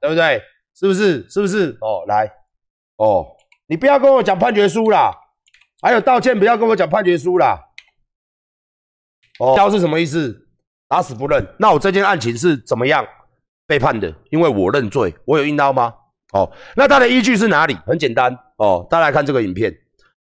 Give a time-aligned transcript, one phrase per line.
[0.00, 0.42] 对不对？
[0.74, 1.28] 是不是？
[1.28, 1.76] 是不是？
[1.80, 2.30] 哦，来，
[2.96, 3.26] 哦，
[3.66, 5.12] 你不要跟我讲判决书啦，
[5.82, 7.58] 还有道歉，不要跟我讲判决书啦。
[9.38, 10.48] 哦，刀是什么意思？
[10.88, 11.46] 打死不认。
[11.58, 13.06] 那我这件案情是怎么样
[13.66, 14.12] 被判的？
[14.30, 15.94] 因为我认罪，我有硬刀吗？
[16.32, 17.74] 哦，那他的依据是哪里？
[17.86, 19.74] 很简单哦，大家来看这个影片。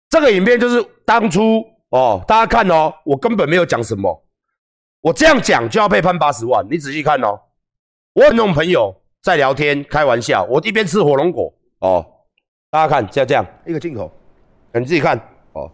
[0.09, 4.27] 这个影片就是当初哦，大家看哦，我根本没有讲什么，
[5.00, 6.66] 我这样讲就要被判八十万。
[6.70, 7.40] 你仔细看哦，
[8.14, 12.03] 我那种朋友在聊天开玩笑，我一边吃火龙果哦，
[12.71, 14.11] 大家看，像这样一个镜头，
[14.73, 15.21] 你自己看
[15.53, 15.71] 哦，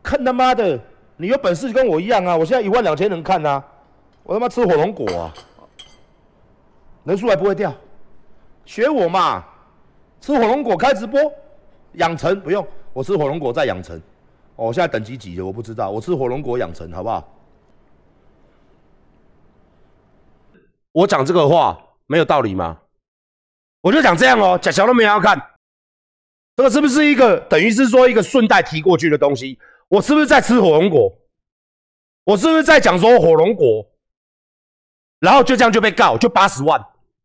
[0.00, 0.78] 看他妈的，
[1.16, 2.36] 你有本事跟我一样啊！
[2.36, 3.60] 我现在一万两千人看啊，
[4.22, 5.34] 我他妈吃火龙果啊，
[7.02, 7.74] 人数还不会掉，
[8.64, 9.44] 学我嘛，
[10.20, 11.20] 吃火龙果开直播，
[11.94, 12.64] 养成不用。
[12.92, 13.96] 我吃火龙果再养成，
[14.54, 15.44] 哦，我现在等级几了？
[15.44, 15.90] 我不知道。
[15.90, 17.28] 我吃火龙果养成，好不好？
[20.92, 21.76] 我讲这个话
[22.06, 22.78] 没有道理吗？
[23.82, 25.36] 我就讲这样哦，假小都没人要看，
[26.56, 29.58] 这个是不是一个等于是说一个顺带提过去的东西？
[29.88, 31.12] 我是不是在吃火龙果？
[32.24, 33.86] 我是不是在讲说火龙果？
[35.18, 36.82] 然后就这样就被告，就八十万。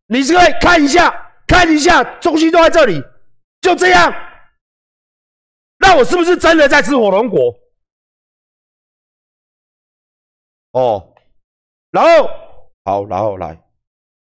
[0.07, 3.01] 你是可以看一下，看一下，东西都在这里，
[3.61, 4.13] 就这样。
[5.77, 7.55] 那我是不是真的在吃火龙果？
[10.71, 11.13] 哦，
[11.91, 12.29] 然后
[12.83, 13.59] 好，然后来，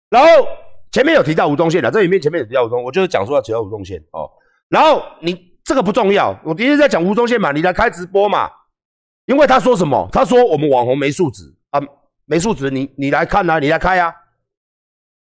[0.09, 0.29] 然后
[0.93, 4.31] 前面有提到吴宗宪的，这里面前面有提到吴宗，我就是讲说要提到吴宗宪哦。
[4.69, 8.51] 然后你这个不重要，我今天在讲吴宗宪嘛，你来开直播嘛，
[9.27, 10.09] 因为他说什么？
[10.13, 11.81] 他说我们网红没素质啊，
[12.27, 14.15] 没素质，你你来看啊，你来开啊。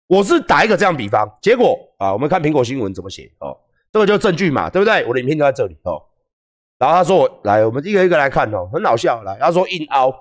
[0.07, 3.57] 我是打一个这样比方，结果啊，我们看苹果新闻怎么写哦，
[3.91, 5.05] 这个就是证据嘛，对不对？
[5.05, 6.01] 我的影片就在这里哦。
[6.77, 9.21] 然后他说：“我来，我们一个一个来看哦，很好笑。
[9.21, 10.11] 来，他说硬凹，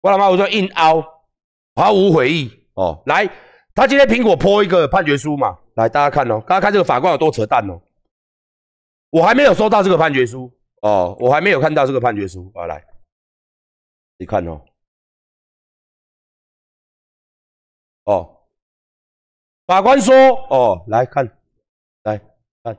[0.00, 1.04] 我老妈我说硬凹，
[1.74, 3.02] 毫无悔意哦。
[3.06, 3.28] 来，
[3.74, 7.80] 他今天苹果泼一个判决书嘛，来大家看哦，大家看这个法官有多扯淡哦。
[9.10, 10.50] 我还没有收到这个判决书
[10.82, 12.66] 哦，我还没有看到这个判决书啊。
[12.66, 12.84] 来，
[14.18, 14.60] 你看哦，
[18.04, 18.42] 哦，
[19.66, 20.14] 法官说
[20.50, 21.24] 哦，来看。”
[22.04, 22.18] 来
[22.64, 22.76] 看，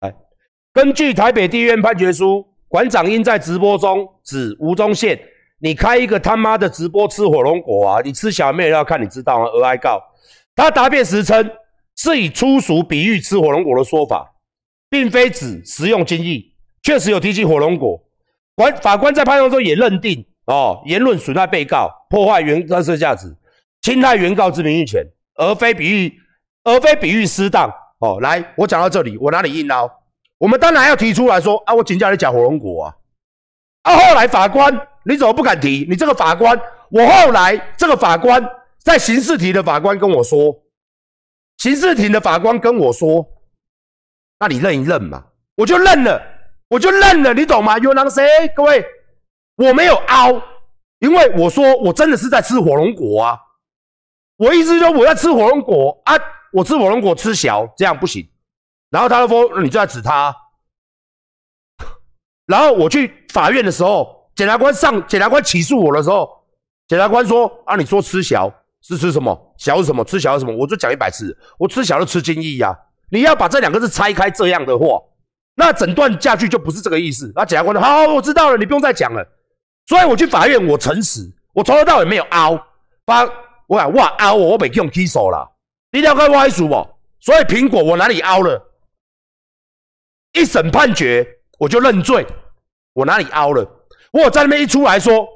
[0.00, 0.16] 来
[0.72, 5.16] 根据台北地院判决书，馆长因在直播中指吴宗宪
[5.62, 8.00] ：“你开一个他妈的直播吃火龙果啊！
[8.02, 10.02] 你吃小妹要看，你知道吗？”而哀告
[10.56, 11.50] 他答辩时称，
[11.96, 14.34] 是以粗俗比喻吃火龙果的说法，
[14.88, 16.54] 并非指食用精益。
[16.82, 18.00] 确实有提及火龙果。
[18.54, 23.34] 管法官在判决中也认定：哦，言论损害被告，破坏原告设价值，
[23.82, 25.04] 侵害原告之名誉权，
[25.34, 26.12] 而非比喻，
[26.64, 27.70] 而非比喻失当。
[27.98, 29.90] 哦，来，我讲到这里，我哪里硬捞？
[30.38, 32.96] 我们当然要提出来说啊，我请教你讲火龙果啊，
[33.82, 35.86] 啊，后来法官你怎么不敢提？
[35.88, 36.60] 你这个法官，
[36.90, 38.42] 我后来这个法官
[38.78, 40.62] 在刑事庭的法官跟我说，
[41.58, 43.26] 刑事庭的法官跟我说，
[44.38, 45.24] 那你认一认嘛，
[45.56, 46.22] 我就认了，
[46.68, 47.78] 我就认了，你懂吗？
[47.78, 48.22] 有人谁？
[48.54, 48.84] 各位，
[49.56, 50.42] 我没有凹，
[50.98, 53.38] 因为我说我真的是在吃火龙果啊，
[54.36, 56.14] 我意思说我在吃火龙果啊，
[56.52, 58.28] 我吃火龙果吃小，这样不行。
[58.90, 60.34] 然后他就说：“你就在指他。”
[62.50, 66.28] 然后我去法院的时候，检察官上检察官起诉我的时候，
[66.88, 68.52] 检察官说：“啊，你说吃小
[68.82, 69.54] 是吃什么？
[69.56, 70.04] 小是什么？
[70.04, 72.76] 吃小是什么？”我就讲一百次，我吃小就吃精益呀。
[73.10, 75.00] 你要把这两个字拆开，这样的话，
[75.54, 77.32] 那整段下去就不是这个意思。
[77.36, 79.24] 那检察官说：“好，我知道了，你不用再讲了。”
[79.86, 82.60] 所以我去法院，我诚实，我从头到尾没有凹。
[83.04, 83.22] 把
[83.68, 85.48] 我讲哇凹我，我被用踢手了。
[85.92, 86.88] 你了解我意思不？
[87.20, 88.60] 所以苹果我哪里凹了？
[90.32, 91.26] 一审判决
[91.60, 92.26] 我就认罪，
[92.94, 93.62] 我哪里凹了？
[94.12, 95.28] 我在那边一出来说，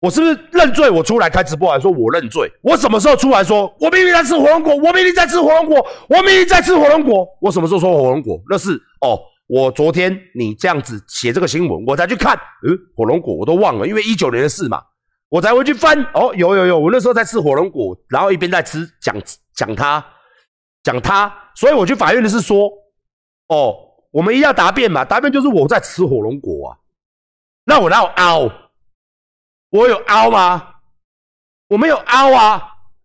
[0.00, 0.90] 我是不是认罪？
[0.90, 2.52] 我出来开直播来说我认罪。
[2.62, 3.72] 我什么时候出来说？
[3.78, 7.24] 我明明在吃火龙果，我明明在吃火龙果，我明明在吃火龙果。
[7.40, 8.42] 我什么时候说火龙果？
[8.50, 12.36] 那是哦，我昨天你这样子写这个新闻，我才去看。
[12.66, 14.82] 嗯，火龙果我都忘了，因为一九年的事嘛，
[15.28, 15.96] 我才会去翻。
[16.12, 19.14] 哦，有有有，我那时候在吃火龙果，然后一边在吃讲
[19.54, 20.04] 讲他
[20.82, 22.68] 讲他，所以我去法院的是说。
[23.48, 23.74] 哦，
[24.18, 25.04] 我们一定要答辩嘛？
[25.04, 26.78] 答辩就是我在吃火龙果啊，
[27.62, 28.50] 那我哪有凹？
[29.70, 30.74] 我有凹吗？
[31.68, 32.60] 我没有凹啊！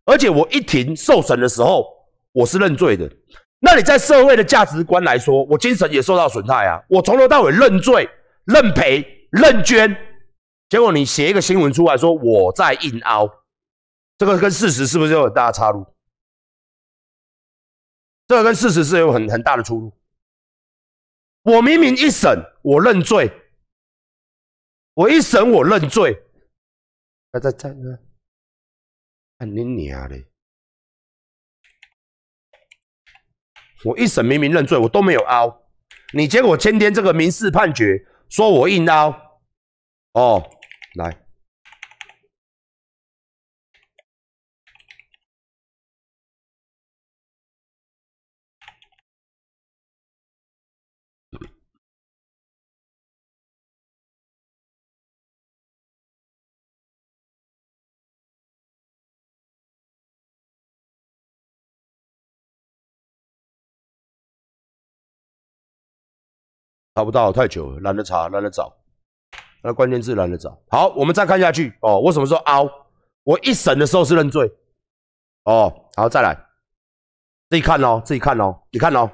[0.06, 1.86] 而且我一庭受审的时候，
[2.31, 3.07] 我是认罪的。
[3.60, 6.81] 那你在社会的价值观来说，我精神也受到损害啊！
[6.89, 8.10] 我从头到尾认罪、
[8.45, 9.95] 认赔、认捐，
[10.68, 13.30] 结果你写一个新闻出来说我在硬凹，
[14.18, 15.86] 这个跟事实是不是有很大的差入？
[18.27, 19.94] 这个跟事实是有很很大的出入。
[21.44, 23.30] 我明明一审我认罪，
[24.94, 26.24] 我一审我认罪，
[27.31, 28.00] 在在呢，
[29.38, 30.25] 看你娘嘞！
[33.84, 35.68] 我一审明明认罪，我都没有凹，
[36.13, 39.42] 你结果今天这个民事判决说我硬凹，
[40.13, 40.50] 哦，
[40.96, 41.23] 来。
[66.95, 68.72] 查不到太久了，懒得查，懒得找。
[69.63, 70.56] 那关键字懒得找。
[70.69, 72.00] 好，我们再看下去哦。
[72.00, 72.69] 我什么时候凹？
[73.24, 74.51] 我一审的时候是认罪。
[75.45, 76.36] 哦，好，再来，
[77.50, 79.10] 自己看哦，自己看哦，你看哦。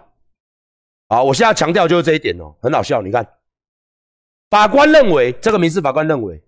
[1.07, 3.01] 好，我现在强调就是这一点哦，很好笑。
[3.01, 3.25] 你看，
[4.49, 6.43] 法官认为这个民事法官认为，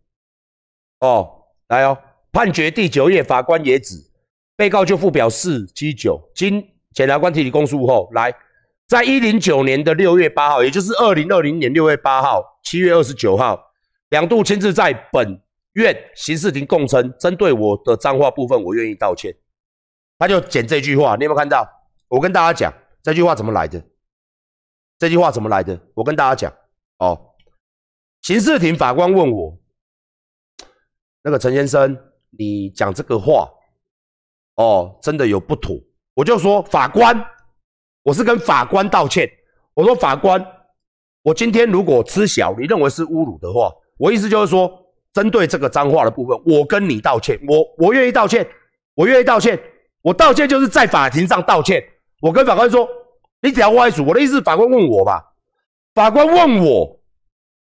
[1.00, 1.98] 哦，来哦，
[2.32, 3.96] 判决第九页，法官也指
[4.58, 6.62] 被告就附表四七九，经
[6.92, 8.36] 检察官提起公诉后，来。
[8.92, 13.58] 在一零九年的六月八号，也就是二零二零年六月八号、七月二十九号，
[14.10, 15.42] 两度亲自在本
[15.76, 19.34] 院刑事庭供称，针对我的脏话部分，我愿意道歉。
[20.20, 21.66] 他就剪这句话，你有没有看到？
[22.10, 23.82] 我跟大家讲这句话怎么来的？
[25.00, 25.80] 这句话怎么来的？
[25.94, 26.54] 我跟大家讲
[26.98, 27.18] 哦，
[28.22, 29.58] 刑事庭法官问我，
[31.24, 31.98] 那个陈先生，
[32.32, 33.50] 你讲这个话，
[34.56, 35.78] 哦，真的有不妥，
[36.14, 37.26] 我就说法官。
[38.04, 39.30] 我是跟法官道歉，
[39.74, 40.44] 我说法官，
[41.24, 44.72] 我今天如果知晓你认为是侮辱的话，我意思就是说，
[45.14, 48.48] 针对这个脏话的部分，我跟你道歉，我我愿意道歉，
[48.96, 49.60] 我愿意道歉，
[50.02, 51.84] 我道歉就是在法庭上道歉。
[52.22, 52.88] 我跟法官说，
[53.42, 55.24] 你只要歪主，我的意思，法官问我吧，
[55.94, 57.00] 法官问我，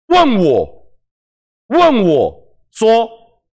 [0.07, 0.88] 问我，
[1.68, 2.35] 问我
[2.71, 3.09] 说，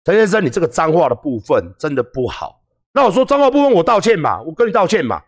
[0.05, 2.61] 陈先生，你这个脏话的部分真的不好，
[2.93, 5.21] 那我说脏话部分我道歉嘛，我跟你道歉嘛。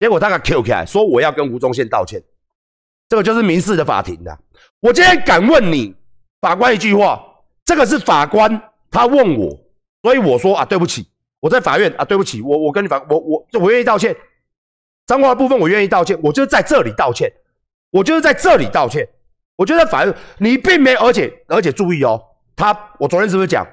[0.00, 2.20] 结果他给 Q 起来，说我要跟吴宗宪道歉，
[3.06, 4.36] 这个就是民事的法庭的。
[4.80, 5.94] 我今天敢问你
[6.40, 7.22] 法官一句话，
[7.66, 9.54] 这个是法官他问我，
[10.02, 11.06] 所以我说啊，对不起，
[11.38, 14.16] 我在法院啊，对不起，我我跟你法我我我愿意道歉，
[15.06, 17.30] 脏话部分我愿意道歉，我就在这里道歉，
[17.90, 19.06] 我就是在这里道歉，
[19.56, 22.18] 我就在法院，你并没而且而且注意哦，
[22.56, 23.66] 他我昨天是不是讲，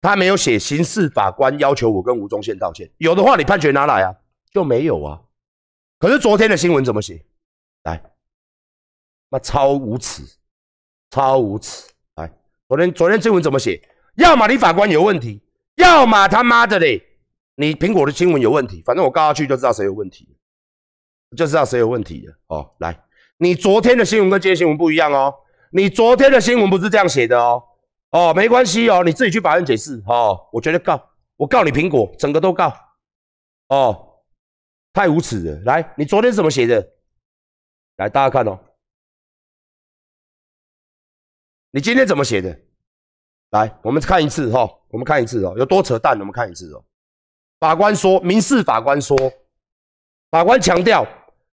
[0.00, 4.14] 他没有写刑事法官要求我跟吴宗宪道歉，有的话你判决拿来啊。
[4.52, 5.20] 就没有啊？
[5.98, 7.24] 可是昨天的新闻怎么写？
[7.82, 8.00] 来，
[9.30, 10.22] 那超无耻，
[11.10, 11.88] 超无耻！
[12.14, 12.32] 来，
[12.68, 13.80] 昨天昨天新闻怎么写？
[14.16, 15.40] 要么你法官有问题，
[15.76, 17.02] 要么他妈的嘞，
[17.56, 18.82] 你苹果的新闻有问题。
[18.84, 20.36] 反正我告下去就知道谁有问题，
[21.36, 22.38] 就知道谁有问题了。
[22.46, 23.04] 哦，来，
[23.38, 25.34] 你昨天的新闻跟今天新闻不一样哦。
[25.70, 27.62] 你昨天的新闻不是这样写的哦。
[28.10, 30.02] 哦，没关系哦，你自己去法院解释。
[30.06, 32.72] 哦，我觉得告，我告你苹果，整个都告。
[33.68, 34.04] 哦。
[34.92, 35.60] 太无耻了！
[35.64, 36.92] 来，你昨天怎么写的？
[37.96, 38.58] 来，大家看哦。
[41.70, 42.58] 你今天怎么写的？
[43.50, 46.18] 来，我们看一次哈，我们看一次哦，有多扯淡？
[46.18, 46.84] 我们看一次哦。
[47.60, 49.16] 法官说，民事法官说，
[50.30, 51.06] 法官强调，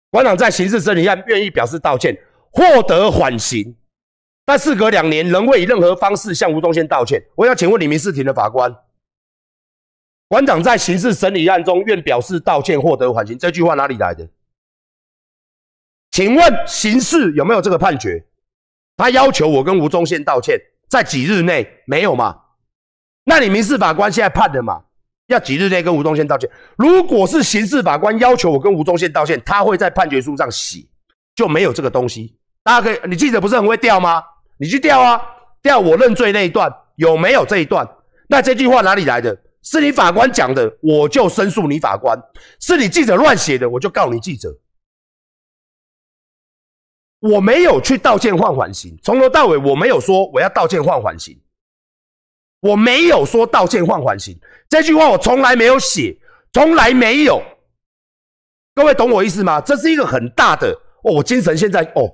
[0.09, 2.17] 馆长在刑事审理案愿意表示道歉，
[2.51, 3.75] 获得缓刑，
[4.45, 7.21] 但事隔两年仍未以任何方式向吴宗宪道歉。
[7.35, 8.75] 我想请问你，民事庭的法官？
[10.27, 13.37] 馆长在刑事审理案中愿表示道歉，获得缓刑。
[13.37, 14.27] 这句话哪里来的？
[16.11, 18.25] 请问刑事有没有这个判决？
[18.97, 22.41] 他要求我跟吴宗宪道歉，在几日内没有嘛？
[23.25, 24.83] 那你民事法官现在判的嘛？
[25.27, 26.49] 要几日内跟吴宗宪道歉？
[26.77, 30.87] 如果是刑事法官要求我跟吴宗宪道歉，他会在判决书上写，
[31.35, 32.37] 就没有这个东西。
[32.63, 34.23] 大家可以，你记者不是很会调吗？
[34.57, 35.21] 你去调啊，
[35.61, 37.87] 调我认罪那一段有没有这一段？
[38.27, 39.37] 那这句话哪里来的？
[39.65, 42.15] 是你法官讲的，我就申诉你法官；
[42.61, 44.55] 是你记者乱写的，我就告你记者。
[47.19, 51.41] 我没有去道歉换缓刑，从头到尾我没有说我要道歉换缓刑，
[52.59, 56.15] 我没有说道歉换缓刑这句话我从来没有写，
[56.53, 57.41] 从来没有。
[58.75, 59.59] 各位懂我意思吗？
[59.59, 60.71] 这是一个很大的
[61.03, 62.07] 哦，我精神现在哦，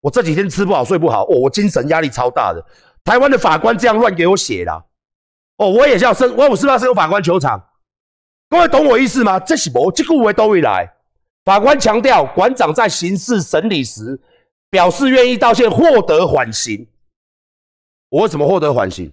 [0.00, 2.66] 我这几天吃不好睡不好哦，我精神压力超大的。
[3.04, 4.84] 台湾的法官这样乱给我写的。
[5.58, 7.62] 哦，我也叫申，我我是不是申法官球场？
[8.48, 9.40] 各位懂我意思吗？
[9.40, 10.92] 这是无这个为都未来。
[11.44, 14.20] 法官强调，馆长在刑事审理时
[14.68, 16.86] 表示愿意道歉，获得缓刑。
[18.08, 19.12] 我怎么获得缓刑？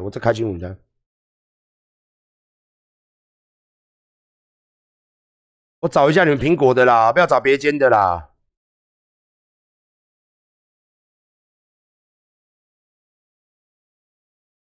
[0.00, 0.78] 我在开新午单。
[5.80, 8.34] 我找一下你们苹果的啦，不要找别间的啦。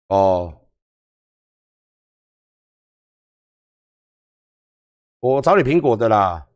[0.07, 0.57] 哦。
[5.19, 6.47] 我找你苹果的啦。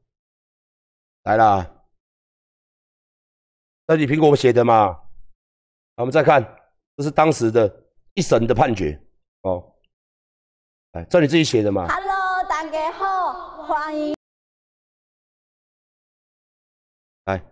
[1.23, 1.85] 来啦。
[3.87, 5.07] 那你苹果我写的嘛，
[5.97, 6.41] 我们再看，
[6.97, 7.84] 这是当时的。
[8.15, 8.97] 一审的判决
[9.41, 9.61] 哦。
[10.93, 14.15] 哎，这你自己写的嘛？Hello，大家好，欢迎。
[17.25, 17.43] 来，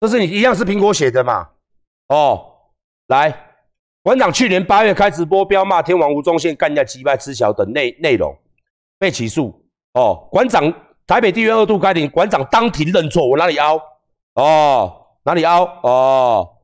[0.00, 1.50] 这是你一样是苹果写的嘛？
[2.06, 2.70] 哦，
[3.08, 3.36] 来，
[4.02, 8.32] 馆长去年八月开直播，彪骂天王吴宗宪干掉击败吃小等内内容
[8.96, 9.60] 被起诉。
[9.94, 10.72] 哦，馆长
[11.04, 13.82] 台北地院二度开庭，馆长当庭认错，我哪里凹？
[14.34, 15.64] 哦，哪里凹？
[15.82, 16.55] 哦，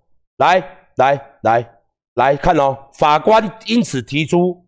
[0.43, 1.79] 来来来
[2.15, 4.67] 来看哦，法官因此提出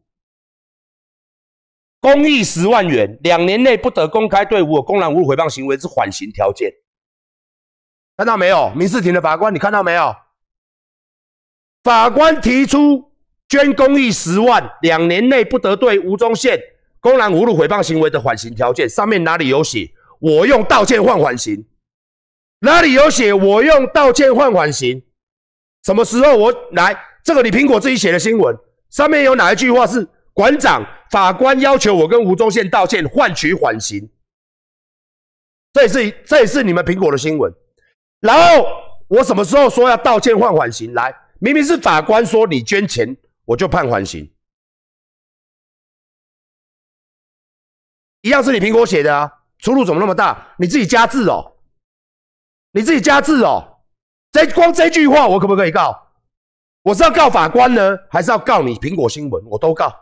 [2.01, 6.71] 公益十万元，两年内不得公开对我公然侮辱诽谤行为之缓刑条件。
[8.17, 8.71] 看到没有？
[8.77, 10.15] 民事庭的法官，你看到没有？
[11.83, 13.13] 法官提出
[13.49, 16.57] 捐公益十万，两年内不得对吴宗宪
[17.01, 19.91] 公然侮辱诽谤行为的缓刑条件，上面哪里有写？
[20.21, 21.67] 我用道歉换缓刑。
[22.61, 25.03] 哪里有写我用道歉换缓刑？
[25.85, 26.97] 什么时候我来？
[27.23, 28.55] 这个你苹果自己写的新闻，
[28.91, 34.11] 上面有哪一句话是馆长法官要求我跟吴宗宪道歉换取缓刑？
[35.73, 37.51] 这也是这也是你们苹果的新闻。
[38.21, 38.67] 然后
[39.09, 40.93] 我什么时候说要道歉换缓刑？
[40.93, 44.31] 来，明明是法官说你捐钱，我就判缓刑，
[48.21, 50.55] 一样是你苹果写的啊，出入怎么那么大？
[50.59, 51.57] 你自己加字哦。
[52.73, 53.74] 你自己加字哦，
[54.35, 55.97] 这光这句话我可不可以告？
[56.83, 59.45] 我是要告法官呢，还是要告你苹果新闻？
[59.47, 59.95] 我都告，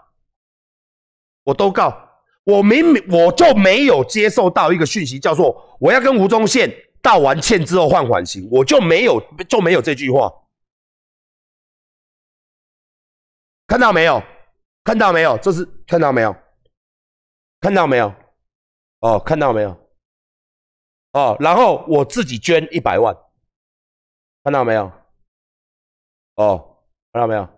[1.45, 2.09] 我都告。
[2.45, 10.33] 我明明我就没有接受到一个讯息，叫做我要跟吴宗宪道完歉之后换缓刑，我就没有就没有这句话。
[13.67, 14.23] 看到没有？
[14.83, 15.37] 看到没有？
[15.37, 16.35] 这是看到没有？
[17.61, 18.15] 看到没有？
[19.01, 19.79] 哦，看到没有？
[21.13, 23.15] 哦，然后我自己捐一百万，
[24.45, 24.91] 看到没有？
[26.35, 27.49] 哦，看到没有？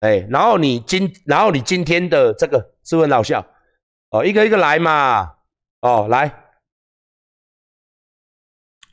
[0.00, 3.46] 哎，然后你今，然后你今天的这个是不是很好笑？
[4.10, 5.36] 哦，一个一个来嘛。
[5.80, 6.52] 哦，来，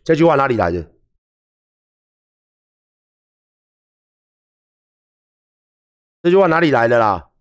[0.04, 0.92] 这句话哪里来的？
[6.22, 7.32] 这句话哪里来的啦？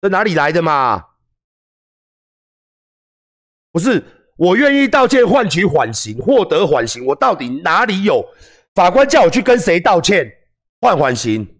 [0.00, 1.09] 这哪里来的嘛？
[3.72, 4.04] 不是
[4.36, 8.24] 我愿意道歉换取缓刑，获得缓刑，我到底哪里有？
[8.74, 10.30] 法官叫我去跟谁道歉
[10.80, 11.56] 换缓刑？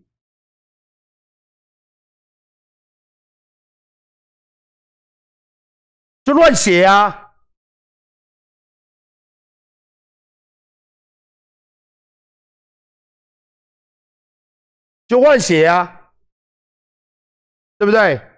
[6.24, 7.32] 就乱写啊！
[15.08, 16.12] 就乱写啊！
[17.78, 18.29] 对不对？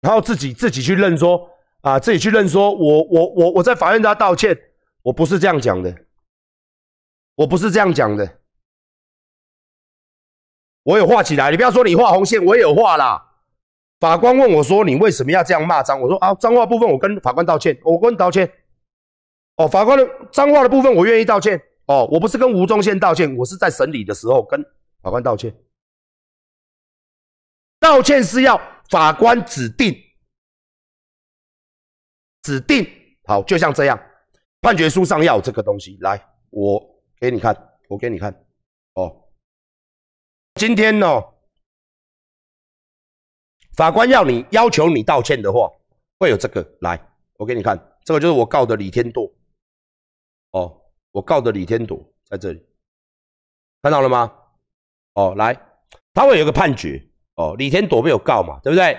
[0.00, 1.50] 然后自己自己去认说
[1.82, 4.58] 啊，自己去认说，我我我我在法院他道歉，
[5.02, 5.94] 我不是这样讲的，
[7.34, 8.40] 我不是这样讲的，
[10.82, 13.26] 我有画起来，你不要说你画红线，我也有画啦。
[13.98, 16.00] 法官问我说，你为什么要这样骂脏？
[16.00, 18.50] 我说啊，脏话部分我跟法官道歉，我跟你道歉。
[19.56, 21.60] 哦，法官的脏话的部分我愿意道歉。
[21.84, 24.62] 哦，我不是跟吴宗宪道歉，我是在审理的时候跟
[25.02, 25.54] 法官道歉。
[27.78, 28.58] 道歉是要。
[28.90, 29.96] 法官指定，
[32.42, 32.84] 指定
[33.24, 33.98] 好，就像这样，
[34.60, 35.96] 判决书上要这个东西。
[36.00, 36.20] 来，
[36.50, 37.56] 我给你看，
[37.88, 38.34] 我给你看。
[38.94, 39.30] 哦，
[40.56, 41.06] 今天呢，
[43.74, 45.70] 法官要你要求你道歉的话，
[46.18, 46.60] 会有这个。
[46.80, 47.00] 来，
[47.34, 49.32] 我给你看，这个就是我告的李天铎。
[50.50, 50.82] 哦，
[51.12, 52.66] 我告的李天铎在这里，
[53.82, 54.36] 看到了吗？
[55.14, 55.54] 哦，来，
[56.12, 57.06] 他会有个判决。
[57.40, 58.98] 哦，李天朵没有告嘛，对不对？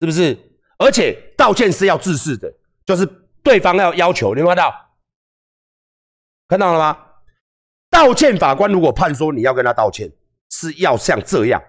[0.00, 0.38] 是不是？
[0.76, 2.52] 而且道歉是要自视的，
[2.84, 3.06] 就是
[3.42, 4.72] 对方要要求，你看到？
[6.46, 7.06] 看到了吗？
[7.90, 10.12] 道歉法官如果判说你要跟他道歉，
[10.50, 11.62] 是要像这样，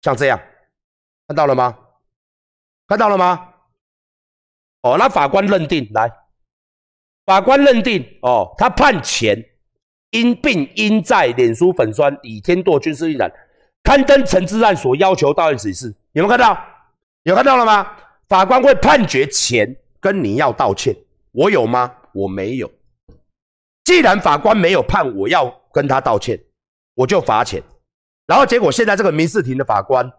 [0.00, 0.40] 像这样，
[1.28, 1.78] 看到了吗？
[2.88, 3.52] 看到了吗？
[4.80, 6.10] 哦，那法官认定来，
[7.26, 9.38] 法官认定哦，他判钱
[10.10, 13.30] 因病因在脸书粉砖李天舵军事一然。
[13.84, 16.58] 刊登陈志案所要求道歉指示，有没有看到？
[17.22, 17.86] 有看到了吗？
[18.28, 20.96] 法官会判决前跟你要道歉，
[21.32, 21.92] 我有吗？
[22.12, 22.70] 我没有，
[23.84, 26.40] 既然法官没有判我要跟他道歉，
[26.94, 27.62] 我就罚钱。
[28.26, 30.10] 然后结果现在这个民事庭的法官，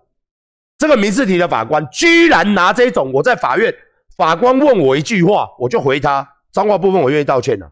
[0.77, 3.74] 这个民事庭的法官居然拿这种我在法院，
[4.15, 7.72] 法官问我一句话，我就回他脏话部分我愿意道歉了。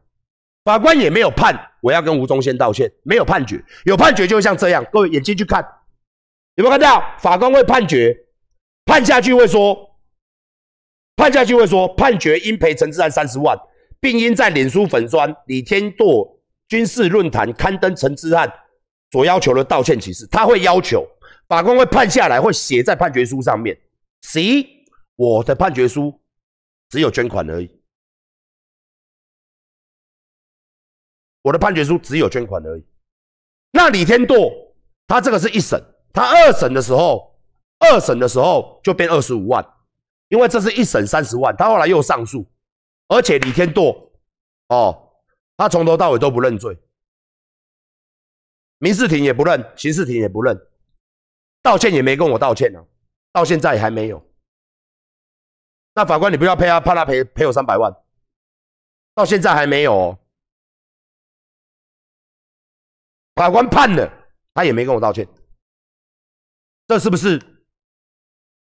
[0.64, 5.64] 法官也没有判我要跟吴宗宪道歉，没有判决，有判决就会像这样，各位眼睛去看，
[6.56, 7.18] 有没有看到？
[7.20, 8.16] 法官会判决，
[8.86, 9.98] 判下去会说，
[11.16, 13.58] 判下去会说，判决应赔陈志安三十万，
[14.00, 18.52] 并应在脸书粉砖李天舵军事论坛刊登陈志安
[19.12, 20.28] 所要求的道歉启事。
[20.28, 21.08] 他会要求，
[21.48, 23.76] 法官会判下来，会写在判决书上面。
[24.22, 26.22] C，我的判决书
[26.90, 27.82] 只有捐款而已。
[31.42, 32.86] 我的判决书只有捐款而已。
[33.72, 34.52] 那李天舵
[35.08, 35.84] 他这个是一审，
[36.14, 37.36] 他二审的时候，
[37.80, 39.66] 二审的时候就变二十五万，
[40.30, 42.46] 因为这是一审三十万，他后来又上诉，
[43.08, 44.12] 而且李天舵
[44.70, 45.12] 哦，
[45.58, 46.78] 他从头到尾都不认罪，
[48.78, 50.56] 民事庭也不认，刑事庭也不认，
[51.62, 52.86] 道歉也没跟我道歉呢，
[53.32, 54.24] 到现在还没有。
[55.96, 57.92] 那法官你不要赔啊，判他赔赔我三百万，
[59.16, 60.20] 到现在还没有哦。
[63.36, 64.12] 法官判了，
[64.54, 65.28] 他也没跟我道歉，
[66.88, 67.42] 这是不是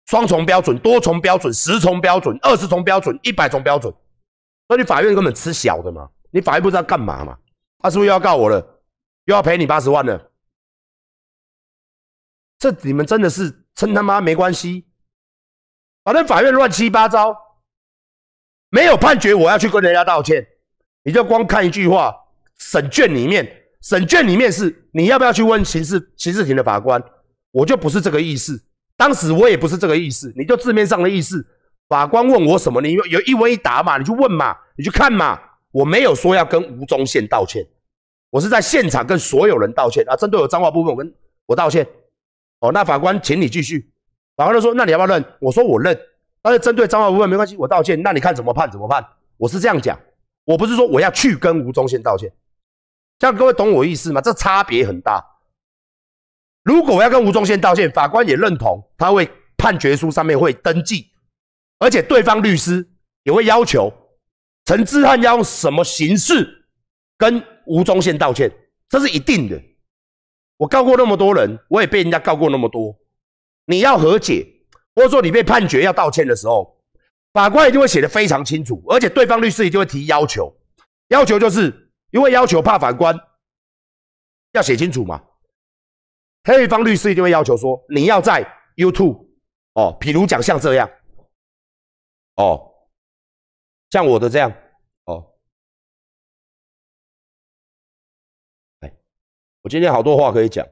[0.07, 3.93] 双重标准、多重标准、十重标准、二十重标准、一百重标准？
[4.69, 6.09] 那你法院根本吃小的嘛？
[6.31, 7.39] 你法院不知道干嘛嘛？
[7.79, 8.61] 他是不是又要告我了？
[9.25, 10.31] 又要赔你八十万了？
[12.59, 14.87] 这你们真的是称他妈没关系？
[16.05, 17.37] 反正法院乱七八糟，
[18.71, 20.47] 没有判决，我要去跟人家道歉，
[21.03, 22.15] 你就光看一句话，
[22.59, 23.61] 审卷里面。
[23.83, 27.03] 审卷里面是你要不要去问刑事刑事庭的法官？
[27.53, 28.61] 我就不是这个意思，
[28.97, 31.47] 当时我也不是这个意思，你就字面上的意思。
[31.89, 35.39] 法官问我什么，你有有一问一答嘛，你去问嘛，你去看嘛。
[35.71, 37.67] 我没有说要跟吴宗宪道歉，
[38.29, 40.15] 我是在现场跟所有人道歉啊。
[40.15, 41.15] 针对我脏话部分，我跟
[41.47, 41.87] 我道歉。
[42.61, 43.91] 哦，那法官，请你继续。
[44.37, 45.25] 法官就说，那你要不要认？
[45.41, 45.99] 我说我认。
[46.43, 48.01] 但是针对脏话部分没关系，我道歉。
[48.03, 48.71] 那你看怎么判？
[48.71, 49.03] 怎么判？
[49.39, 49.99] 我是这样讲，
[50.45, 52.31] 我不是说我要去跟吴宗宪道歉。
[53.19, 54.21] 这样各位懂我意思吗？
[54.21, 55.25] 这差别很大。
[56.63, 61.11] 如果我要跟吴宗宪道歉，法官也认同，他会判决书上面会登记，
[61.79, 62.89] 而且对方律师
[63.25, 63.93] 也会要求
[64.65, 66.67] 陈志汉要用什么形式
[67.19, 68.51] 跟吴宗宪道歉，
[68.89, 69.61] 这是一定的。
[70.57, 72.97] 我告过那么多人，我也被人家告过那么多。
[73.67, 74.47] 你要和解，
[74.95, 76.81] 或者说你被判决要道歉的时候，
[77.33, 80.57] 法官一定会写的非常清楚，而且对方律师一定会提要求，
[81.09, 81.79] 要求就是。
[82.13, 83.19] 因为要求怕法官
[84.53, 85.23] 要写清楚嘛，
[86.45, 88.43] 黑方律师一定会要求说，你要在
[88.77, 89.27] YouTube
[89.75, 90.91] 哦，譬如讲像这样
[92.35, 92.73] 哦，
[93.91, 94.53] 像我的这样
[95.05, 95.35] 哦，
[98.81, 98.93] 哎，
[99.63, 100.67] 我今天好多话可以讲。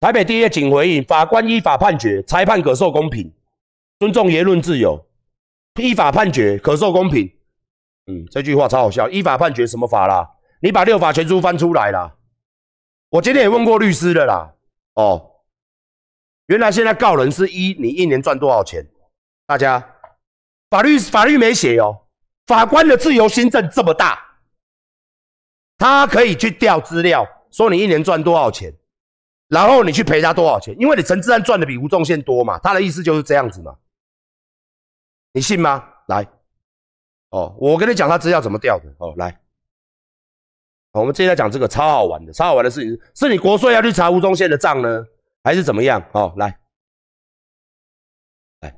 [0.00, 3.32] 台北第一警回应，法官依法判决，裁判可受公平，
[3.98, 5.06] 尊重言论自由，
[5.80, 7.26] 依法判决可受公平。
[8.06, 9.08] 嗯，这句话超好笑。
[9.08, 10.28] 依法判决什么法啦？
[10.60, 12.16] 你把六法全书翻出来啦。
[13.12, 14.54] 我今天也问过律师的啦。
[14.94, 15.42] 哦，
[16.46, 18.82] 原来现在告人是一，你一年赚多少钱？
[19.46, 19.96] 大家
[20.70, 22.06] 法律法律没写哦。
[22.46, 24.18] 法官的自由心证这么大，
[25.76, 28.72] 他可以去调资料，说你一年赚多少钱，
[29.48, 32.58] 然后你去赔他多少钱，因为你陈志安赚的比吴宗宪多嘛。
[32.60, 33.76] 他的意思就是这样子嘛。
[35.34, 35.86] 你信吗？
[36.08, 36.26] 来。
[37.28, 39.12] 哦，我跟你讲他资料怎么调的哦。
[39.18, 39.38] 来，
[40.92, 45.04] 我们接下来讲这个超好玩的、超好玩的事情，是你国税要去查吴宗宪的账呢，
[45.42, 46.04] 还是怎么样？
[46.12, 46.58] 哦，来，
[48.60, 48.74] 来，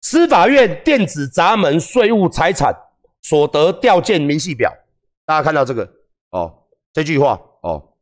[0.00, 2.74] 司法院电子闸门税务财产
[3.20, 4.72] 所得调件明细表，
[5.26, 5.90] 大家看到这个
[6.30, 7.94] 哦，这句话哦，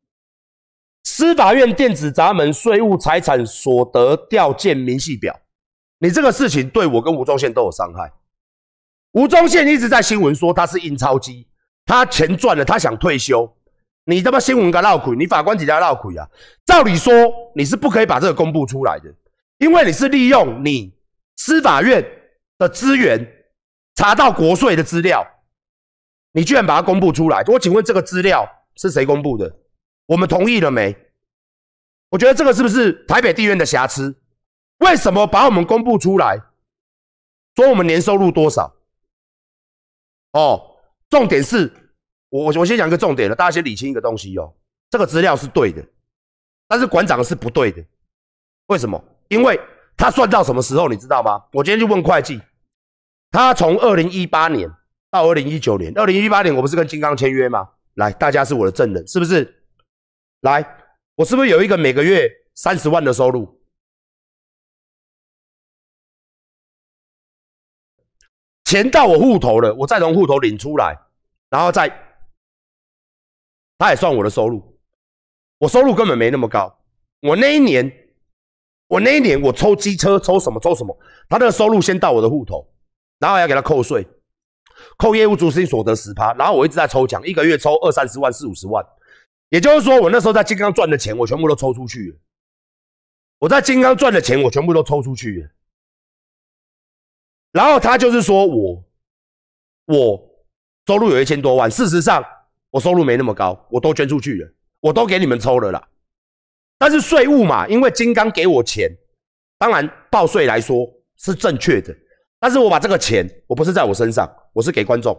[1.03, 5.41] 司法院电子闸门税务财产所得调件明细表，
[5.99, 8.13] 你这个事情对我跟吴宗宪都有伤害。
[9.13, 11.49] 吴宗宪一直在新闻说他是印钞机，
[11.89, 13.53] 他钱赚了，他想退休。
[14.05, 16.29] 你他妈新闻给闹鬼，你法官几家闹鬼啊？
[16.65, 17.13] 照理说
[17.55, 19.13] 你是不可以把这个公布出来的，
[19.59, 20.95] 因为你是利用你
[21.37, 22.07] 司法院
[22.59, 23.27] 的资源
[23.97, 25.27] 查到国税的资料，
[26.33, 27.43] 你居然把它公布出来。
[27.49, 28.47] 我请问这个资料
[28.77, 29.57] 是谁公布的？
[30.07, 30.97] 我们同意了没？
[32.11, 34.15] 我觉得这个是不是台北地院的瑕疵？
[34.79, 36.41] 为什么把我们公布出来，
[37.57, 38.75] 说我们年收入多少？
[40.33, 40.68] 哦，
[41.11, 41.73] 重点是
[42.29, 44.53] 我我先讲一个重点了，大家先理清一个东西哦。
[44.91, 45.85] 这个资料是对的，
[46.67, 47.85] 但是馆长是不对的。
[48.67, 49.03] 为什么？
[49.29, 49.61] 因为
[49.97, 51.43] 他算到什么时候，你知道吗？
[51.53, 52.41] 我今天去问会计，
[53.31, 54.71] 他从二零一八年
[55.11, 57.69] 到二零一九年，二零一八年我不是跟金刚签约吗？
[57.95, 59.63] 来，大家是我的证人，是不是？
[60.43, 60.65] 来，
[61.17, 63.58] 我是不是有一个每个月三十万的收入？
[68.69, 70.95] 钱到我户头了，我再从户头领出来，
[71.49, 71.89] 然后再，
[73.79, 74.79] 他也算我的收入。
[75.57, 76.79] 我收入根本没那么高，
[77.23, 77.91] 我那一年，
[78.87, 80.95] 我那一年我抽机车，抽什么抽什么，
[81.31, 82.71] 他的收入先到我的户头，
[83.19, 84.07] 然后要给他扣税。
[84.99, 88.85] 扣业务主心所得十趴，然后我一直在抽奖，一个月抽二三十万、四五十万，
[89.49, 92.17] 也就是说，我那时候在金刚赚的钱，我全部都抽出去了。
[93.39, 95.49] 我在金刚赚的钱，我全部都抽出去了。
[97.53, 98.85] 然后他就是说我，
[99.87, 100.31] 我
[100.87, 102.25] 收入有一千多万，事实上
[102.71, 105.89] 我收入没那么高，我都捐出去了，我都给你们抽了啦。
[106.79, 108.91] 但是税务嘛，因为金刚给我钱，
[109.59, 111.97] 当然报税来说是正确的。
[112.39, 115.19] 但是我把这个钱，我不是在我身上，我是给观众，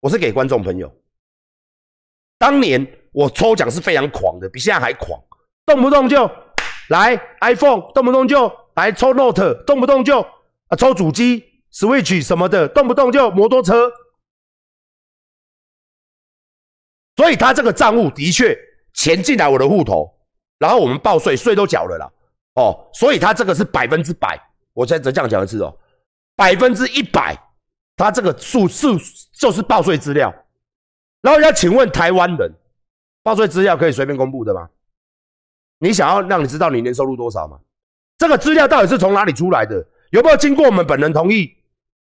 [0.00, 0.94] 我是给观众朋友。
[2.38, 5.20] 当年我抽奖是非常狂的，比现在还狂，
[5.66, 6.30] 动不动就
[6.90, 10.20] 来 iPhone，动不动就来抽 Note，动不动就
[10.68, 13.90] 啊抽主机 Switch 什么的，动不动就摩托车。
[17.16, 18.56] 所以他这个账务的确
[18.94, 20.16] 钱进来我的户头，
[20.58, 22.08] 然后我们报税，税都缴了啦。
[22.54, 24.40] 哦，所以他这个是百分之百，
[24.72, 25.76] 我再再这样讲一次哦，
[26.36, 27.36] 百分之一百，
[27.96, 28.96] 他这个数数
[29.32, 30.32] 就是报税资料。
[31.20, 32.52] 然后要请问台湾人，
[33.24, 34.68] 报税资料可以随便公布的吗？
[35.80, 37.58] 你想要让你知道你年收入多少吗？
[38.18, 39.86] 这个资料到底是从哪里出来的？
[40.10, 41.56] 有没有经过我们本人同意？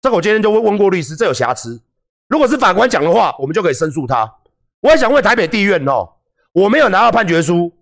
[0.01, 1.83] 这个我今天就问问过律师，这有瑕疵。
[2.29, 4.33] 如果是法官讲的话，我们就可以申诉他。
[4.81, 6.09] 我也想问台北地院哦，
[6.53, 7.75] 我没有拿到判决书。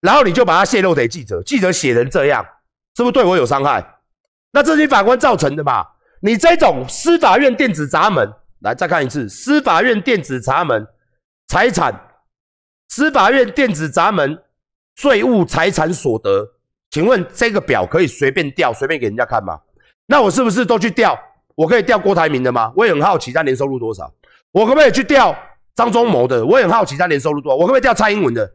[0.00, 2.44] 然后你就把它泄露给记者，记者写成这样，
[2.94, 3.82] 是不是对我有伤害？
[4.52, 5.82] 那这是法官造成的嘛？
[6.20, 10.86] 你这种司法院电子闸门，来再看一次，司法院电子闸门
[11.48, 11.98] 财产，
[12.90, 14.38] 司法院电子闸门
[14.96, 16.53] 税务财产所得，
[16.94, 19.60] 请问这个表可以随便调，随便给人家看吗？
[20.06, 21.18] 那我是不是都去调？
[21.56, 22.72] 我可以调郭台铭的吗？
[22.76, 24.08] 我也很好奇他年收入多少。
[24.52, 25.36] 我可不可以去调
[25.74, 26.46] 张忠谋的？
[26.46, 27.56] 我也很好奇他年收入多少。
[27.56, 28.48] 我可不可以调蔡英文的？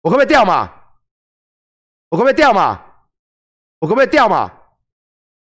[0.00, 0.72] 我可不可以调嘛？
[2.08, 2.80] 我可不可以调嘛？
[3.78, 4.50] 我可不可以调嘛？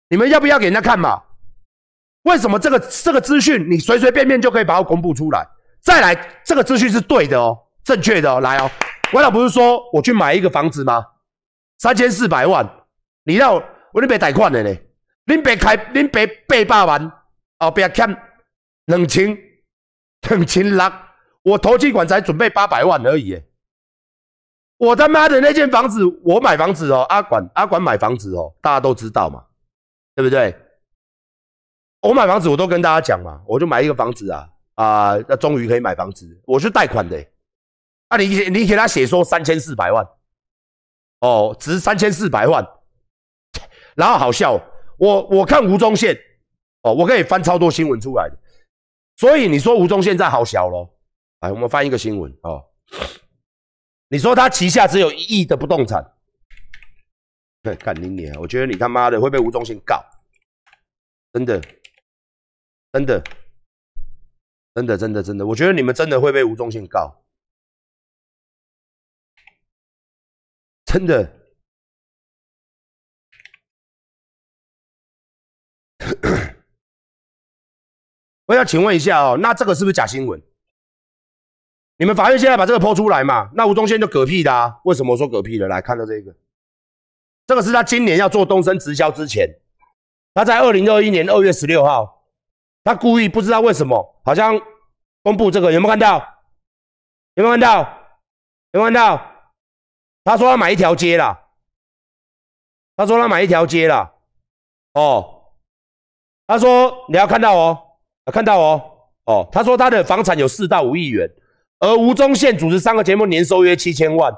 [0.09, 1.21] 你们要不要给人家看嘛？
[2.23, 5.47] 为什么这个这个资讯你随随便便就可以把它公布出来？
[5.81, 8.39] 再来，这个资讯是对的哦，正确的哦。
[8.39, 8.67] 来哦，
[9.13, 11.05] 我老不是说我去买一个房子吗？
[11.77, 12.67] 三千四百万，
[13.23, 14.75] 你让我你别贷款的呢？
[15.25, 16.25] 你别开，你别
[16.65, 17.11] 八百万，
[17.59, 18.07] 哦，别欠
[18.85, 19.37] 两千
[20.29, 20.91] 两千六，
[21.43, 23.41] 我投机款才准备八百万而已。
[24.77, 29.43] 我他妈的那间房子，我买房子哦，阿管阿管买房子哦，大家都知道嘛，
[30.15, 30.55] 对不对？
[32.01, 37.25] 我买房子我都跟大家讲嘛，我就买一个房子啊啊，那终于可以买房子，我是贷款的。
[38.09, 40.07] 啊，你你给他写说三千四百万，
[41.19, 42.65] 哦，值三千四百万，
[43.95, 44.53] 然后好笑，
[44.97, 46.15] 我我看吴宗宪，
[46.83, 48.37] 哦，我可以翻超多新闻出来的，
[49.15, 50.95] 所以你说吴宗宪在好小咯？
[51.39, 52.65] 来，我们翻一个新闻哦。
[54.09, 56.13] 你说他旗下只有一亿的不动产，
[57.79, 60.01] 干你娘，我觉得你他妈的会被吴宗宪告，
[61.33, 61.61] 真的，
[62.93, 63.21] 真的，
[64.73, 67.23] 真的，真的，真的，我觉得你们真的会被吴宗宪告，
[70.87, 71.33] 真的。
[78.47, 80.41] 我要请问一下哦，那这个是不是假新闻？
[81.97, 83.51] 你们法院现在把这个剖出来嘛？
[83.53, 85.67] 那吴宗宪就嗝屁的，为什么说嗝屁的？
[85.67, 86.33] 来看到这个，
[87.45, 89.59] 这个是他今年要做东升直销之前，
[90.33, 92.29] 他在二零二一年二月十六号，
[92.85, 94.57] 他故意不知道为什么，好像
[95.21, 96.19] 公布这个有没有看到？
[97.33, 97.81] 有没有看到？
[98.71, 99.36] 有没有看到？
[100.27, 101.39] 他说他买一条街啦，
[102.97, 104.11] 他说他买一条街啦，
[104.93, 105.53] 哦，
[106.45, 107.79] 他说你要看到哦，
[108.25, 108.81] 看到哦，
[109.23, 111.29] 哦，他说他的房产有四到五亿元。
[111.79, 114.35] 而吴宗宪主持三个节目，年收约七千万，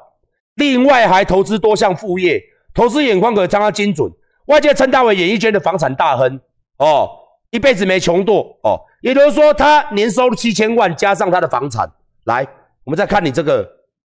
[0.54, 2.40] 另外还投资多项副业，
[2.72, 4.12] 投资眼光可相当精准。
[4.46, 6.40] 外界称他为演艺圈的房产大亨。
[6.78, 7.10] 哦，
[7.50, 8.80] 一辈子没穷过哦。
[9.02, 11.92] 也就是说，他年收入七千万，加上他的房产，
[12.26, 12.46] 来，
[12.84, 13.68] 我们再看你这个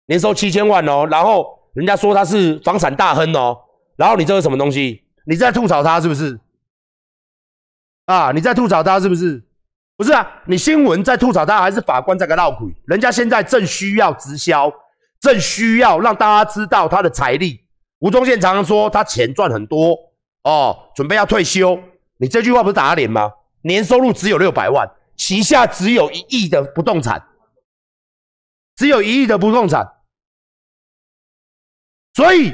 [0.07, 3.57] 年收七千万哦，然后人家说他是房产大亨哦，
[3.95, 5.01] 然后你这是什么东西？
[5.25, 6.37] 你在吐槽他是不是？
[8.03, 9.41] 啊，你在吐槽他是不是？
[9.95, 12.67] 不是啊，你新闻在吐槽他，还是法官在给闹鬼？
[12.85, 14.69] 人家现在正需要直销，
[15.21, 17.61] 正需要让大家知道他的财力。
[17.99, 19.97] 吴宗宪常常说他钱赚很多
[20.43, 21.79] 哦，准备要退休，
[22.17, 23.31] 你这句话不是打脸吗？
[23.61, 27.25] 年收入只有六百万，旗下只有一亿的不动产，
[28.75, 29.87] 只有一亿的不动产，
[32.19, 32.53] 所以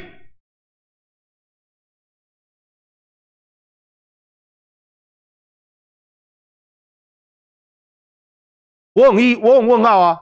[8.94, 10.20] 我很一我很问号啊。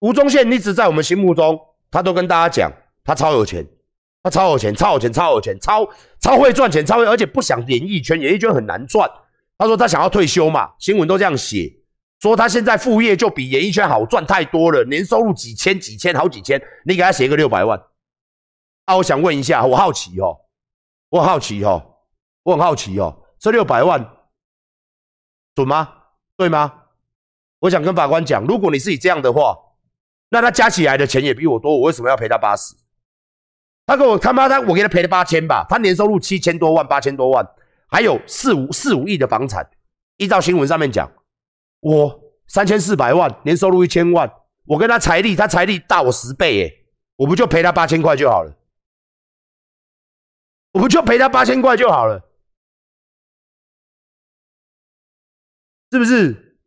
[0.00, 1.56] 吴宗宪一直在我们心目中，
[1.88, 2.72] 他都跟大家讲，
[3.04, 3.64] 他超有钱，
[4.24, 9.08] 他超有钱，超有钱，超有钱，超超会赚钱，超会，而且不想演艺圈，演艺圈很难赚。
[9.56, 11.75] 他说他想要退休嘛，新闻都这样写，
[12.20, 17.80] 说他现在副业就比演艺圈好赚太多了，年收入几千几千好几千，你给他写个六百万。
[18.86, 20.36] 啊，我想问一下，我好奇哦，
[21.10, 21.96] 我好奇哦，
[22.42, 24.06] 我很好奇哦，这六百万
[25.54, 25.92] 准吗？
[26.36, 26.82] 对吗？
[27.60, 29.56] 我想跟法官讲，如果你是以这样的话。
[30.28, 32.74] 那他加起来的钱也比我多，我为什么要赔他八十？
[33.86, 37.48] 他给我他妈他我给他赔了八千吧，他年收入七千多万八千多万，
[37.86, 39.64] 还有四五四五亿的房产。
[40.16, 41.08] 依照新闻上面讲，
[41.86, 44.28] 我三千四百万年收入一千万，
[44.64, 48.52] 我跟他财力他财力大我十倍耶，我不就赔他八千块就好了？
[50.72, 52.20] 我不就赔他八千块就好了？
[55.92, 56.58] 是不是？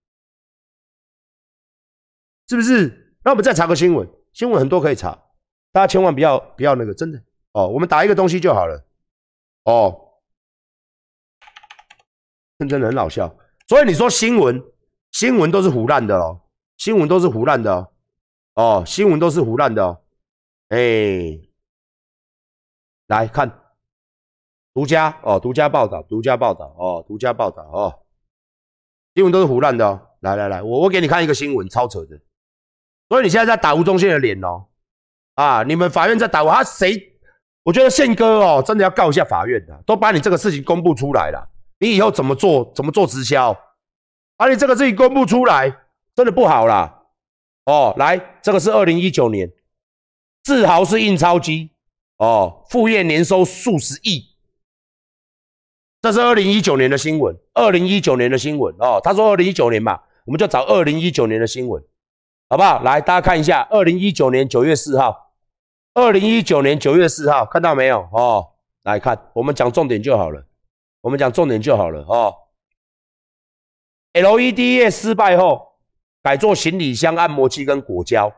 [2.47, 3.17] 是不是？
[3.25, 5.11] 那我们再查个新闻，新闻很多可以查，
[5.73, 8.87] 大家千万不要不要那个真的哦，我们打一个东西就好了
[9.65, 10.15] 哦，
[12.57, 13.37] 真的很老笑。
[13.67, 14.63] 所以你说新闻
[15.11, 16.41] 新闻都是胡乱的哦，
[16.77, 17.91] 新闻都是胡乱的哦，
[18.55, 20.01] 哦，新闻都是胡乱的哦，
[20.69, 21.39] 哎，
[23.07, 23.61] 来看
[24.73, 28.05] 独家哦，独家报道，独家报道哦，独家报道哦，
[29.15, 32.19] 新闻都是胡乱的哦，来来来，我我给你看一个新闻，超扯的。
[33.09, 34.67] 所以你现在在打吴宗宪的脸哦，
[35.33, 35.63] 啊！
[35.63, 36.95] 你们法院在打我，他谁？
[37.63, 42.71] 我觉得宪哥哦，真的要告一下法院的，都把你这个事情公布出来了，你以后怎么做？
[42.75, 43.57] 怎么做直销？
[44.39, 45.69] 把你这个自己公布出来，
[46.15, 47.01] 真的不好啦。
[47.65, 49.51] 哦，来，这个是二零一九年，
[50.43, 51.71] 自豪是印钞机
[52.19, 54.29] 哦，副业年收数十亿，
[56.01, 59.01] 这是二零一九年的新闻，二零一九年的新闻哦。
[59.03, 61.83] 他说二零一九年嘛，我们就找二零一九年的新闻。
[62.47, 62.81] 好不好？
[62.81, 65.33] 来，大家看一下，二零一九年九月四号，
[65.93, 68.07] 二零一九年九月四号，看到没有？
[68.13, 70.45] 哦，来看，我们讲重点就好了，
[71.01, 72.05] 我们讲重点就好了。
[72.07, 72.33] 哦
[74.21, 75.61] ，LED 业失败后，
[76.21, 78.31] 改做行李箱、按摩器跟果胶。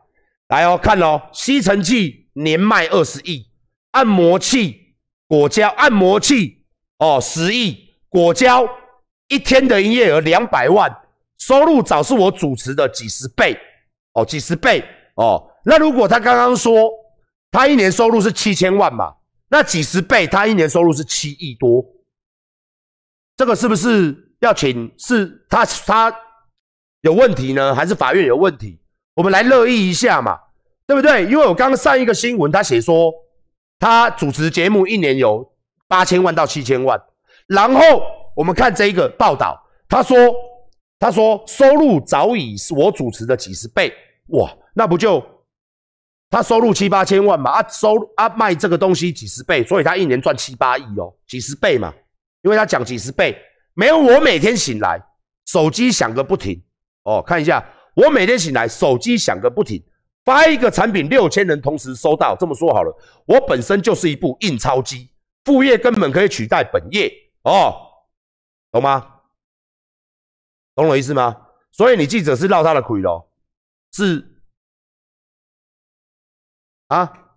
[0.48, 3.48] 来哦，看哦，吸尘器年卖二十亿，
[3.92, 4.96] 按摩器、
[5.28, 6.66] 果胶、按摩器
[6.98, 8.68] 哦十亿，果胶
[9.28, 10.94] 一天的营业额两百万，
[11.38, 13.58] 收入早是我主持的几十倍。
[14.14, 14.84] 哦，几十倍
[15.16, 15.52] 哦。
[15.64, 16.92] 那如果他刚刚说
[17.50, 19.16] 他一年收入是七千万嘛，
[19.50, 21.86] 那几十倍，他一年收入是七亿多，
[23.38, 26.16] 这个是不是要请是他他
[27.02, 28.80] 有问题呢，还是法院有问题？
[29.16, 30.38] 我们来乐意一下嘛，
[30.86, 31.24] 对不对？
[31.24, 33.12] 因为我刚上一个新闻，他写说
[33.80, 35.52] 他主持节目一年有
[35.88, 37.02] 八千万到七千万，
[37.48, 38.04] 然后
[38.36, 40.18] 我们看这一个报道，他说。
[41.04, 43.92] 他说收入早已是我主持的几十倍，
[44.28, 45.20] 哇，那不就
[46.30, 47.50] 他收入七八千万嘛？
[47.50, 51.92] 啊，收啊卖这个东西几十倍，所以他一年赚七八亿哦，几十倍嘛。
[52.44, 53.36] 因为他讲几十倍，
[53.74, 55.02] 没有我每天醒来
[55.46, 56.62] 手机响个不停
[57.04, 57.64] 哦，看一下
[57.96, 59.84] 我每天醒来手机响个不停，
[60.24, 62.36] 发一个产品六千人同时收到。
[62.40, 65.10] 这么说好了，我本身就是一部印钞机，
[65.44, 67.12] 副业根本可以取代本业
[67.44, 67.76] 哦，
[68.72, 69.22] 懂吗？
[70.74, 71.48] 懂我意思吗？
[71.72, 73.32] 所以你记者是绕他的亏咯，
[73.92, 74.42] 是
[76.88, 77.34] 啊，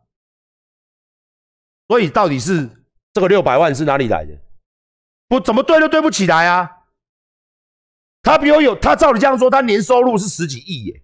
[1.88, 2.68] 所以到底是
[3.12, 4.43] 这个六百万是哪里来的？
[5.28, 6.84] 不怎么对都对不起来啊！
[8.22, 11.02] 他比我有，他照你这样说，他年收入是十几亿耶，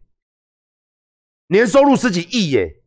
[1.48, 2.82] 年收入十几亿耶，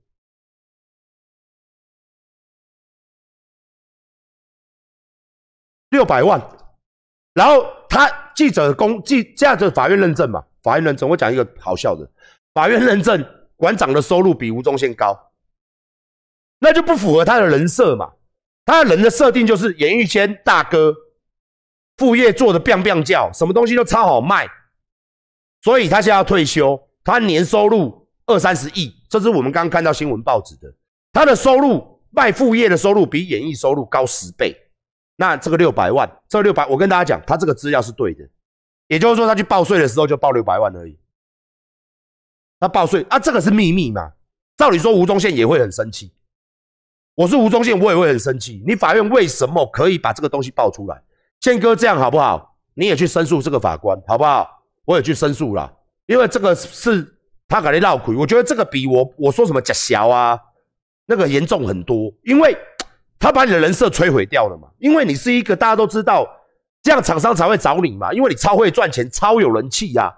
[5.90, 6.42] 六百万，
[7.34, 8.22] 然后他。
[8.36, 10.44] 记者公记这样子，法院认证嘛？
[10.64, 12.12] 法院认证，我讲一个好笑的，
[12.52, 13.24] 法院认证
[13.56, 15.32] 馆长的收入比吴宗宪高，
[16.58, 18.12] 那就不符合他的人设嘛？
[18.66, 20.96] 他的人的设定就是演艺圈大哥，
[21.98, 24.48] 副业做的 biang biang 叫，什么东西都超好卖，
[25.62, 30.74] 所以他现在要退休，他年收入二三十亿，这是我们刚看到新闻报纸的，
[31.12, 34.56] 他的收入卖副业的收入比演艺收入高十倍。
[35.16, 38.28] 那这个六百万，这六百，我跟大家讲，他这个资料是对的，
[38.88, 41.00] 也就是说，他去报税的时候就报六百万而已。
[42.60, 44.14] 他报税啊，这个是秘密嘛？
[44.58, 46.12] 照理说，吴宗宪也会很生气，
[47.14, 48.64] 我是吴宗宪，我也会很生气。
[48.66, 51.04] 你法院为什么可以把这个东西爆出来？
[51.44, 52.56] 宪哥这样好不好？
[52.74, 54.50] 你也去申诉这个法官好不好？
[54.86, 55.70] 我也去申诉了，
[56.06, 57.06] 因为这个是
[57.50, 60.40] 他给你闹鬼，我觉得这个比我我说什么假小啊
[61.06, 62.58] 那个严重很多，因为
[63.20, 64.70] 他把你的人设摧毁掉了嘛。
[64.80, 66.26] 因为你是一个大家都知道，
[66.82, 70.16] 这样厂商才会找你嘛，因为你超会赚钱，超有人气呀。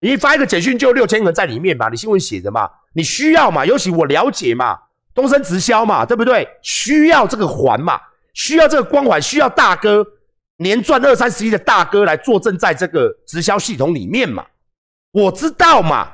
[0.00, 3.64] 你发一个简讯就六千人在里面嘛，你新闻写的嘛，你需要嘛？
[3.64, 4.78] 尤其我了解嘛。
[5.14, 6.46] 东升直销嘛，对不对？
[6.60, 7.98] 需要这个环嘛，
[8.34, 10.06] 需要这个光环，需要大哥
[10.58, 14.46] 年赚二三十亿的大哥来坐镇在这个直销系统里面嘛。
[15.10, 16.12] 我知道嘛，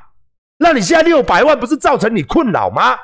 [0.58, 2.96] 那你现在六百万不是造成你困扰吗？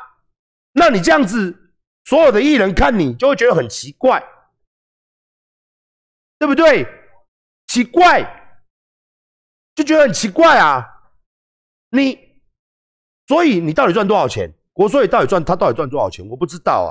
[0.72, 1.74] 那你这样子，
[2.04, 4.24] 所有的艺人看你就会觉得很奇怪，
[6.38, 6.86] 对不对？
[7.66, 8.56] 奇怪，
[9.74, 10.86] 就觉得很奇怪啊。
[11.90, 12.18] 你，
[13.26, 14.52] 所以你到底赚多少钱？
[14.74, 16.26] 我说你到底赚他到底赚多少钱？
[16.28, 16.90] 我不知道啊。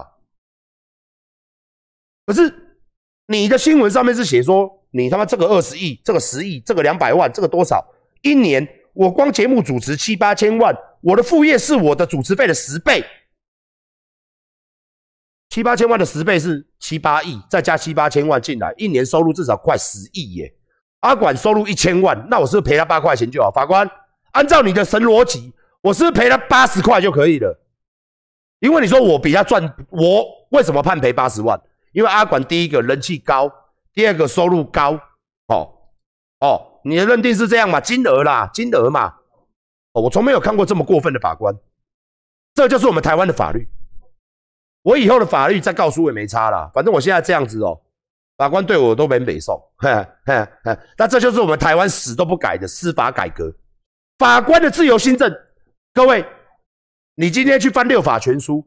[2.25, 2.68] 可是
[3.31, 7.85] 你的新闻上面是写说你他妈这个二十亿，这个十亿，这个两百万，这个多少？
[8.23, 13.05] 一年我光节目主持七八千万，我的副业是我的主持费的十倍，
[15.49, 20.51] 七八千万的十倍是七八亿，再加七八千万进来，一年收入至少快十亿耶。
[21.01, 23.51] 阿管收入一千万，那我是不是赔他八块钱就好？
[23.51, 23.87] 法官，
[24.31, 27.59] 按照你的神逻辑，我是不是赔他八十块就可以了？
[28.59, 31.61] 因为你说我比他赚，我为什么判赔八十万？
[31.91, 33.51] 因为阿管第一个人气高，
[33.93, 34.93] 第二个收入高，
[35.47, 35.73] 哦
[36.39, 37.79] 哦，你的认定是这样嘛？
[37.79, 39.13] 金额啦，金额嘛，
[39.93, 41.55] 哦，我从没有看过这么过分的法官，
[42.53, 43.67] 这就是我们台湾的法律。
[44.83, 47.81] 我以后的法律再告诉我也没差啦，反正我现在这样子哦，
[48.37, 53.53] 法官对我都没北宋，哼哼哼，那这就是我们台湾死都不改的司法改革，
[54.17, 55.31] 法官的自由新政，
[55.93, 56.25] 各位。
[57.15, 58.65] 你今天去翻六法全书，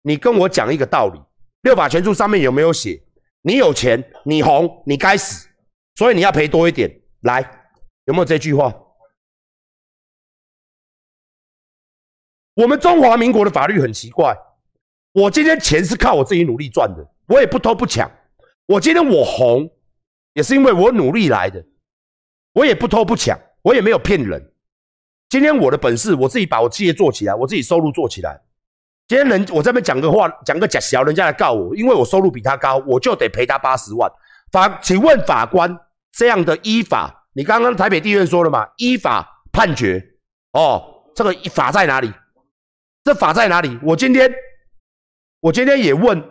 [0.00, 1.20] 你跟我讲一个道理：
[1.62, 3.02] 六法全书上面有没有写？
[3.42, 5.48] 你有钱，你红，你该死，
[5.94, 7.00] 所以你要赔多一点。
[7.20, 7.40] 来，
[8.04, 8.74] 有没有这句话？
[12.54, 14.36] 我们中华民国的法律很奇怪。
[15.12, 18.10] 我今天钱是靠我自己努力赚的，我也不偷不抢。
[18.66, 19.70] 我今天我红，
[20.34, 21.64] 也是因为我努力来的，
[22.52, 24.54] 我也不偷不抢，我也没有骗人。
[25.28, 28.40] 今天我的本事，我自己把我企业做起来，我自己收入做起来。
[29.10, 34.08] 今天人我这边讲个话，讲个假小，人家来告我，因为我收入比他高，我就得赔他八十万。
[34.52, 35.76] 法，请问法官，
[36.12, 38.68] 这样的依法，你刚刚台北地院说了嘛？
[38.76, 40.00] 依法判决，
[40.52, 42.12] 哦，这个法在哪里？
[43.02, 43.76] 这法在哪里？
[43.82, 44.32] 我今天，
[45.40, 46.24] 我今天也问，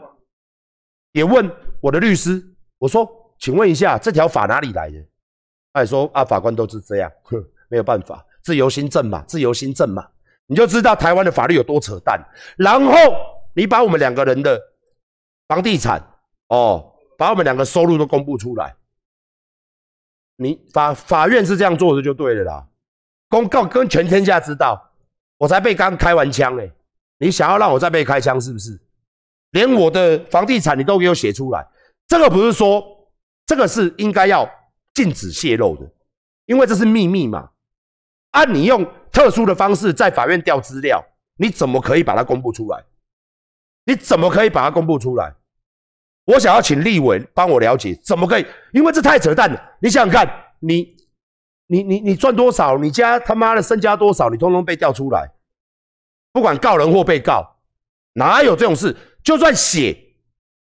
[1.12, 2.42] 也问我的律师，
[2.78, 3.06] 我说，
[3.40, 4.96] 请问一下，这条法哪里来的？
[5.74, 8.26] 他也说啊，法官都是这样，哼，没有办法。
[8.42, 10.08] 自由新政嘛，自由新政嘛，
[10.50, 12.20] 你就知道台湾的法律有多扯淡。
[12.58, 12.94] 然后
[13.54, 14.60] 你把我们两个人的
[15.48, 16.02] 房地产
[16.48, 18.76] 哦，把我们两个收入都公布出来，
[20.38, 22.68] 你法法院是这样做的就对了啦。
[23.30, 24.92] 公告跟全天下知道，
[25.38, 26.74] 我才被刚开完枪嘞。
[27.20, 28.80] 你想要让我再被开枪是不是？
[29.52, 31.68] 连我的房地产你都给我写出来，
[32.08, 32.84] 这个不是说
[33.46, 34.50] 这个是应该要
[34.94, 35.92] 禁止泄露的，
[36.46, 37.52] 因为这是秘密嘛。
[38.32, 41.04] 按你用特殊的方式在法院调资料，
[41.38, 42.84] 你怎么可以把它公布出来？
[43.86, 45.34] 你怎么可以把它公布出来？
[46.26, 48.46] 我想要请立委帮我了解，怎么可以？
[48.72, 49.60] 因为这太扯淡了。
[49.82, 50.96] 你想想看，你、
[51.66, 52.78] 你、你、你赚多少？
[52.78, 54.30] 你家他妈的身家多少？
[54.30, 55.28] 你通通被调出来，
[56.32, 57.58] 不管告人或被告，
[58.14, 58.96] 哪有这种事？
[59.24, 59.98] 就算写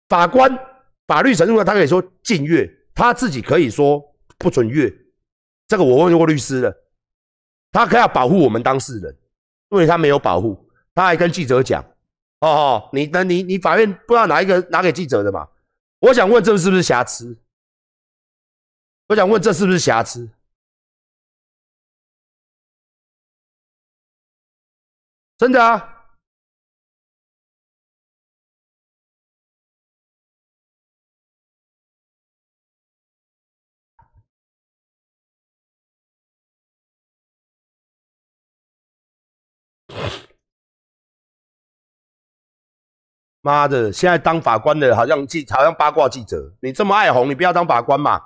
[0.08, 0.58] 法官
[1.06, 4.02] 法律程度，他可以说禁阅，他自己可以说
[4.36, 4.92] 不准阅。
[5.66, 6.83] 这个我问过律师了。
[7.74, 9.12] 他可要保护我们当事人，
[9.70, 11.82] 因为他没有保护，他还跟记者讲
[12.38, 15.48] ：“哦哦，你那你你法院不知道哪一个拿给记者的嘛？”
[15.98, 17.36] 我想问这是不是瑕疵？
[19.08, 20.30] 我想问这是不是瑕疵？
[25.36, 25.93] 真的啊？
[43.44, 43.92] 妈的！
[43.92, 46.50] 现在当法官的好像记，好像八卦记者。
[46.62, 48.18] 你这么爱红，你不要当法官嘛？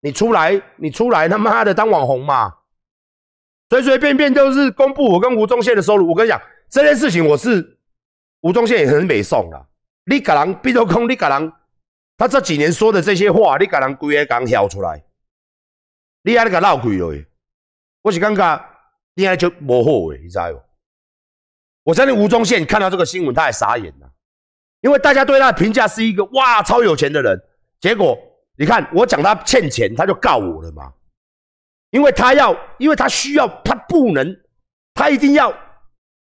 [0.00, 2.58] 你出来，你出来，他妈的当网红嘛？
[3.70, 6.08] 随随便便都是公布我跟吴宗宪的收入。
[6.08, 6.40] 我跟你讲，
[6.70, 7.76] 这件事情我是
[8.42, 9.66] 吴宗宪也很美送啦。
[10.04, 11.52] 你敢人闭着空，你敢人，
[12.16, 15.02] 他这几年说的这些话，你敢人规个敢挑出来？
[16.22, 17.24] 你还那个闹鬼了？
[18.02, 18.64] 我是感觉
[19.14, 20.44] 你还就无好诶，你知道？
[21.82, 24.11] 我相信吴宗宪看到这个新闻，他也傻眼了。
[24.82, 27.40] 因为大家对他的评价是一个哇超有钱的人，
[27.80, 28.18] 结果
[28.58, 30.92] 你看我讲他欠钱，他就告我了嘛，
[31.90, 34.36] 因为他要，因为他需要，他不能，
[34.92, 35.52] 他一定要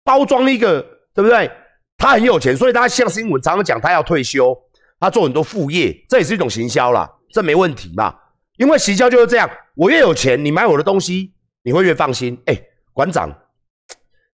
[0.05, 0.82] 包装一个，
[1.14, 1.51] 对不对？
[1.96, 4.57] 他很有钱，所以他像新闻常常讲他要退休，
[4.98, 8.14] 他做很多副业，这也是一种行销啦，这没问题嘛。
[8.57, 12.42] 因为行销就是这样，我越有钱，你买我的东西，你会越放心。
[12.46, 12.59] 哎，
[12.92, 13.30] 馆长，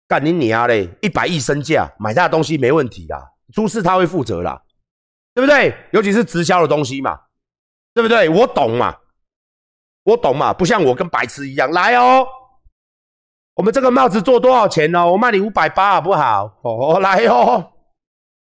[0.07, 0.89] 干你娘嘞！
[1.01, 4.61] 一百亿身价买他的东西没问题啦，出事他会负责啦，
[5.33, 5.75] 对不对？
[5.91, 7.19] 尤其是直销的东西嘛，
[7.93, 8.29] 对不对？
[8.29, 8.97] 我懂嘛，
[10.03, 12.25] 我懂嘛，不像我跟白痴一样来哦。
[13.55, 15.05] 我们这个帽子做多少钱呢？
[15.11, 16.59] 我卖你五百八好不好？
[16.63, 17.73] 哦，来哦。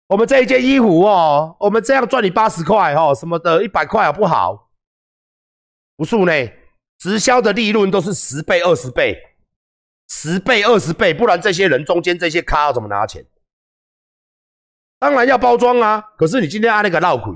[0.08, 4.70] 我们这一件衣服哦，我们这样赚你八十块哦，什么的，一百块好不好？
[5.96, 6.32] 不数呢，
[6.98, 9.16] 直销的利润都是十倍、二十倍，
[10.08, 13.24] 十倍、二十倍，不然这些人中间这些咖要怎么拿钱？
[15.02, 16.00] 当然要包装啊！
[16.16, 17.34] 可是你今天按那个闹鬼，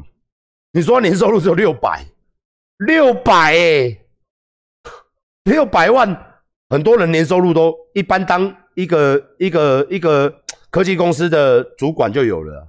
[0.70, 2.06] 你说年收入只有六百，
[2.86, 3.98] 六百哎，
[5.42, 6.16] 六百万，
[6.70, 10.32] 很多人年收入都一般，当一个一个一个
[10.70, 12.68] 科技公司的主管就有了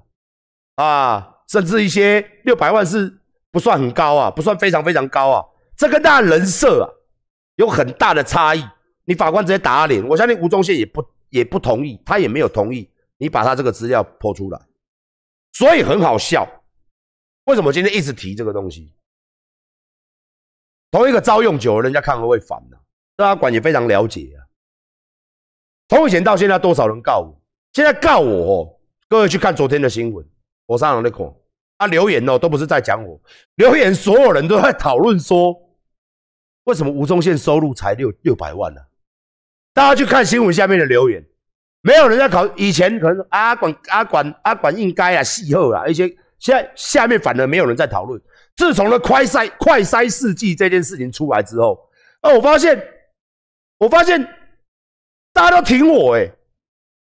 [0.77, 3.19] 啊，甚至一些六百万是
[3.51, 5.45] 不算很高啊，不算非常非常高啊。
[5.77, 6.89] 这跟他的人设啊
[7.57, 8.65] 有很大的差异。
[9.05, 12.89] 你法官直接打脸，我相信吴宗宪也不也不同意，他也没有同意
[13.19, 14.59] 你把他这个资料剖出来，
[15.57, 16.47] 所以很好笑。
[17.45, 18.93] 为什么今天一直提这个东西？
[20.91, 22.77] 同一个招用久了，人家看了会烦的。
[23.15, 24.45] 大家管也非常了解啊。
[25.87, 27.41] 从以前到现在，多少人告我？
[27.73, 28.79] 现在告我哦，
[29.09, 30.23] 各位去看昨天的新闻，
[30.67, 31.43] 我上了那口。
[31.77, 33.19] 啊，留言哦，都不是在讲我，
[33.55, 35.55] 留言所有人都在讨论说，
[36.65, 38.81] 为什么吴宗宪收入才六六百万呢？
[39.73, 41.27] 大家去看新闻下面的留言，
[41.81, 42.47] 没有人在考。
[42.55, 46.07] 以前可能阿管阿管阿管应该啊，戏后啊，一些
[46.39, 48.21] 现在下面反而没有人在讨论。
[48.55, 51.79] 自从了快筛快筛试剂这件事情出来之后，
[52.21, 52.81] 啊，我发现，
[53.77, 54.21] 我发现
[55.31, 56.27] 大家都挺我哎，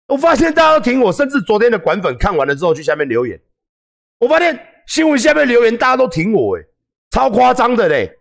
[0.07, 3.39] 我发现大家都挺我，甚至昨天的管粉看完了之后去下面留言。
[4.19, 6.63] 我发现新闻下面留言大家都挺我，哎，
[7.11, 8.13] 超夸张的嘞。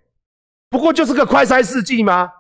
[0.71, 2.31] 不过就是个快筛试剂吗？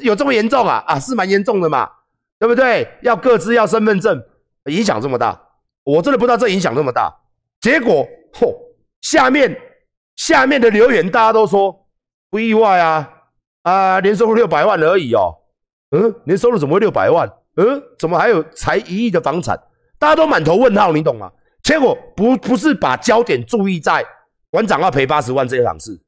[0.00, 0.84] 有这么严重啊？
[0.86, 1.90] 啊，是蛮严重的嘛，
[2.38, 2.88] 对不对？
[3.02, 4.22] 要各自要身份证，
[4.66, 5.40] 影响这么大，
[5.84, 7.12] 我真的不知道这影响这么大。
[7.60, 8.54] 结果，嚯，
[9.00, 9.56] 下面
[10.16, 11.88] 下面的留言大家都说
[12.30, 13.08] 不意外啊，
[13.62, 15.34] 啊，年收入六百万而已哦。
[15.90, 17.28] 嗯，年收入怎么会六百万？
[17.56, 19.58] 嗯，怎么还有才一亿的房产？
[19.98, 21.32] 大家都满头问号，你懂吗？
[21.62, 24.04] 结果不不是把焦点注意在
[24.50, 26.00] 馆长要赔八十万这一场事，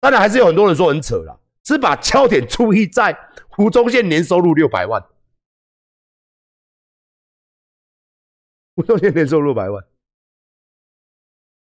[0.00, 3.16] 当然还是有很多人说很扯了，是把焦点注意在
[3.48, 5.02] 胡宗宪年收入六百万，
[8.80, 9.84] 胡宗宪年收入六百万，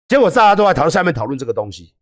[0.08, 1.94] 结果大家都在讨论下面讨论这个东西，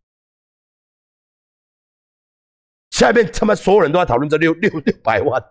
[2.90, 5.42] 下面他妈所有人都在讨论这六六六百万，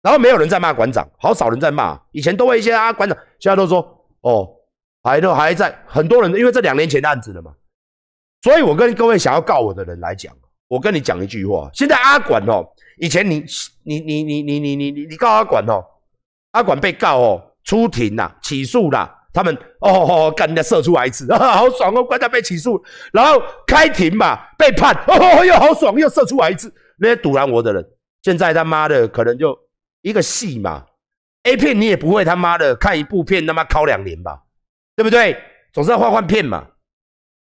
[0.00, 4.58] 然后没有人在骂馆长，好少人在骂，以前都会一些啊馆长，现在都说哦。
[5.04, 7.52] 还都还在很多人，因为这两年前的案子了嘛，
[8.40, 10.32] 所以我跟各位想要告我的人来讲，
[10.68, 12.64] 我跟你讲一句话：现在阿管哦，
[12.98, 13.44] 以前你
[13.82, 15.84] 你你你你你你你告阿管哦，
[16.52, 22.82] 阿管被告哦，出庭啦，起诉啦，他们哦，干人家射出来一次，啊 好爽哦，管他被起诉，
[23.12, 27.84] 然后开庭嘛，被判， 哦又好爽，又射出来一次，那些堵拦我的人，
[28.22, 29.58] 现在他妈的可能就
[30.02, 30.86] 一个戏嘛
[31.44, 34.42] ，A 片你也不会他妈的看一部片他妈考两年吧。
[34.94, 35.34] 对不对？
[35.72, 36.66] 总是要换换片嘛。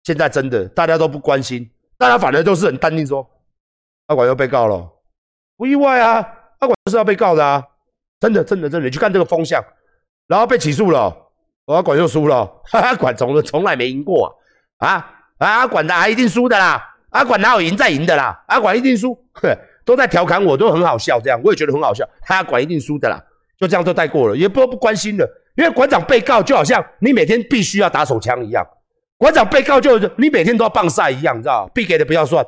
[0.02, 3.24] 现在真的大家都不关心，大家反而都是很淡定，说
[4.06, 4.90] 阿管又被告了，
[5.58, 6.26] 不意外啊。
[6.60, 7.62] 阿管是要被告的啊，
[8.18, 9.62] 真的真的真的，你去看这个风向，
[10.27, 11.14] 然后被起诉了，
[11.66, 12.51] 阿管又输了。
[12.72, 14.35] 阿管从从来没赢过
[14.79, 14.97] 啊
[15.39, 18.43] 啊阿管的一定输的啦，阿管哪有赢再赢的啦？
[18.49, 19.16] 阿管一定输，
[19.85, 22.09] 都在调侃我，都很好笑，这样我也觉得很好笑。
[22.29, 23.22] 阿管一定输的啦，
[23.59, 25.29] 就这样都带过了，也不不关心了。
[25.57, 28.66] 因为馆长被告就好像你每天必须要打手枪一样，
[29.16, 32.45] 馆长被告就你每天都要棒晒一样，你知道必给的不要算。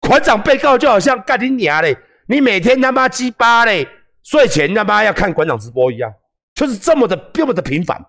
[0.00, 1.96] 馆长被告就好像干你娘嘞，
[2.28, 3.86] 你每天他妈鸡巴嘞，
[4.22, 6.10] 睡前他妈要看馆长直播一样，
[6.58, 8.04] 就是这么的这么的频繁，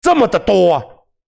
[0.00, 0.82] 这么的多啊！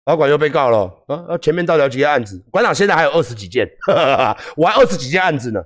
[0.05, 3.67] 老管又被告了，啊前面到了几件案子，馆长现在还有二十几件，
[4.55, 5.61] 我还二十几件案子呢，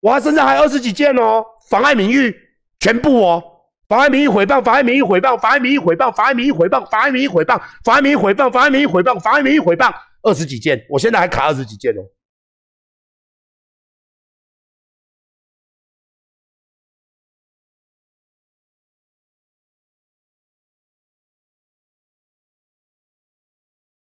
[0.00, 2.36] 我还身上还有二十几件哦，妨碍名誉
[2.80, 3.42] 全部哦。
[3.88, 12.02] 妨碍名誉毁谤，妨碍名誉毁谤，妨碍名誉毁谤，妨碍名誉毁谤，妨碍名誉毁谤，妨碍名誉毁谤，妨碍名誉毁谤，妨碍名誉毁谤，二十几件，我现在还卡二十几件哦。